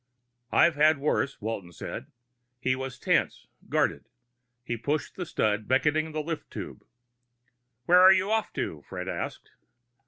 [0.51, 2.07] "I've had worse," Walton said.
[2.59, 4.09] He was tense, guarded.
[4.63, 6.83] He pushed the stud beckoning the lift tube.
[7.85, 9.51] "Where you off to?" Fred asked.